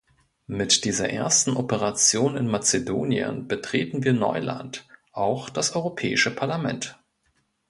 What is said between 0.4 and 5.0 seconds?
Mit dieser ersten Operation in Mazedonien betreten wir Neuland